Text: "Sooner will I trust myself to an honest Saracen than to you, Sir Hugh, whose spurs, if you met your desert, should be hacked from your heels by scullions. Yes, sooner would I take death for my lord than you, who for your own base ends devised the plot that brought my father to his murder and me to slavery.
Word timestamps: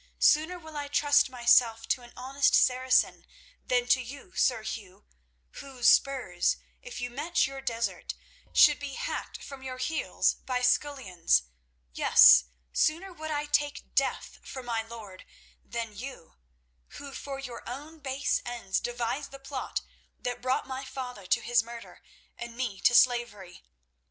"Sooner 0.17 0.57
will 0.57 0.75
I 0.75 0.87
trust 0.87 1.29
myself 1.29 1.87
to 1.89 2.01
an 2.01 2.11
honest 2.17 2.55
Saracen 2.55 3.23
than 3.67 3.85
to 3.89 4.01
you, 4.01 4.33
Sir 4.35 4.63
Hugh, 4.63 5.05
whose 5.51 5.89
spurs, 5.91 6.57
if 6.81 6.99
you 6.99 7.11
met 7.11 7.45
your 7.45 7.61
desert, 7.61 8.15
should 8.51 8.79
be 8.79 8.93
hacked 8.95 9.43
from 9.43 9.61
your 9.61 9.77
heels 9.77 10.33
by 10.33 10.63
scullions. 10.63 11.43
Yes, 11.93 12.45
sooner 12.73 13.13
would 13.13 13.29
I 13.29 13.45
take 13.45 13.93
death 13.93 14.39
for 14.43 14.63
my 14.63 14.81
lord 14.81 15.23
than 15.63 15.95
you, 15.95 16.33
who 16.97 17.13
for 17.13 17.37
your 17.37 17.61
own 17.69 17.99
base 17.99 18.41
ends 18.43 18.79
devised 18.79 19.29
the 19.29 19.37
plot 19.37 19.81
that 20.19 20.41
brought 20.41 20.65
my 20.65 20.83
father 20.83 21.27
to 21.27 21.41
his 21.41 21.61
murder 21.61 22.01
and 22.39 22.57
me 22.57 22.79
to 22.79 22.95
slavery. 22.95 23.61